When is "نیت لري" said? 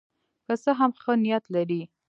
1.23-1.81